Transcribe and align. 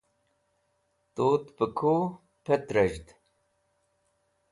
Tut 1.15 1.43
pe 1.57 1.65
ku 1.77 1.95
pẽtrez̃ht. 2.43 3.07